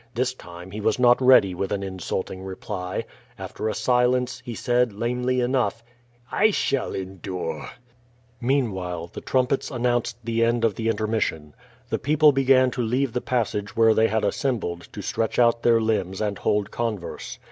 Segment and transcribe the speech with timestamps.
[0.15, 3.05] This time he was not ready with an insulting reply.
[3.37, 5.83] After a silence, he said, lamely enough:
[6.31, 7.69] "I &hall endure!"
[8.41, 11.53] Meanwhile, the trumpets announced the end of the inter mission.
[11.91, 15.79] The people began to leave the passage where they had assembled to stretch out their
[15.79, 17.37] limbs and hold converse.